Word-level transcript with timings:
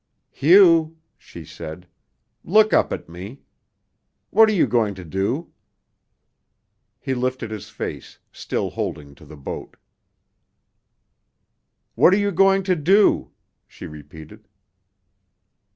"Hugh," 0.31 0.97
she 1.15 1.45
said, 1.45 1.87
"look 2.43 2.73
up 2.73 2.91
at 2.91 3.07
me. 3.07 3.41
What 4.31 4.49
are 4.49 4.51
you 4.51 4.65
going 4.65 4.95
to 4.95 5.05
do?" 5.05 5.53
He 6.99 7.13
lifted 7.13 7.51
his 7.51 7.69
face, 7.69 8.17
still 8.31 8.71
holding 8.71 9.13
to 9.13 9.25
the 9.25 9.37
boat. 9.37 9.77
"What 11.93 12.15
are 12.15 12.17
you 12.17 12.31
going 12.31 12.63
to 12.63 12.75
do?" 12.75 13.29
she 13.67 13.85
repeated. 13.85 14.47